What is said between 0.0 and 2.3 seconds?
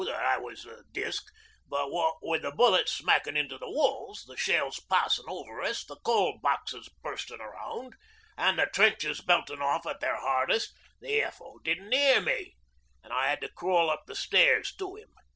that I was disc, but what